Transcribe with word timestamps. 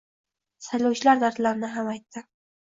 Saylovchilar 0.67 1.21
dardlarini 1.25 1.71
ham 1.75 1.93
aytdi 1.93 2.25